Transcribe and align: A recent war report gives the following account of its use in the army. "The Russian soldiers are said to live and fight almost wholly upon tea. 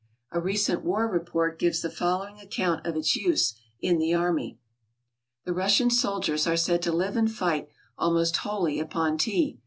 A 0.31 0.39
recent 0.41 0.83
war 0.83 1.07
report 1.07 1.59
gives 1.59 1.83
the 1.83 1.89
following 1.91 2.39
account 2.39 2.87
of 2.87 2.95
its 2.95 3.15
use 3.15 3.53
in 3.81 3.99
the 3.99 4.15
army. 4.15 4.57
"The 5.45 5.53
Russian 5.53 5.91
soldiers 5.91 6.47
are 6.47 6.57
said 6.57 6.81
to 6.81 6.91
live 6.91 7.15
and 7.15 7.31
fight 7.31 7.69
almost 7.99 8.37
wholly 8.37 8.79
upon 8.79 9.19
tea. 9.19 9.59